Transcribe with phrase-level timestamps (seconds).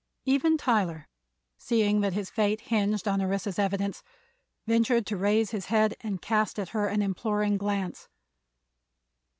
[0.25, 1.07] Even Tyler,
[1.59, 4.01] seeing that his fate hinged on Orissa's evidence,
[4.65, 8.09] ventured to raise his head and cast at her an imploring glance.